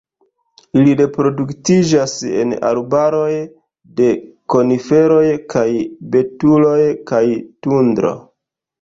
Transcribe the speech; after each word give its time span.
Ili 0.79 0.95
reproduktiĝas 1.01 2.15
en 2.45 2.55
arbaroj 2.71 3.29
de 4.01 4.09
koniferoj 4.57 5.23
kaj 5.55 5.67
betuloj 6.17 6.83
kaj 7.15 7.25
tundro. 7.67 8.21